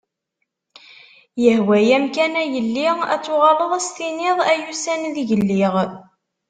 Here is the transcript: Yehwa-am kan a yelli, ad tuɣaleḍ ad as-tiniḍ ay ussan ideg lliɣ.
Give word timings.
Yehwa-am 1.43 2.05
kan 2.15 2.33
a 2.41 2.43
yelli, 2.53 2.89
ad 3.13 3.21
tuɣaleḍ 3.23 3.71
ad 3.73 3.77
as-tiniḍ 3.83 4.37
ay 4.51 4.61
ussan 4.71 5.07
ideg 5.09 5.29
lliɣ. 5.39 5.75